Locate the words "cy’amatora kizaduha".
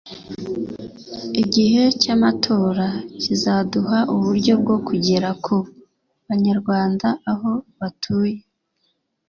2.01-3.99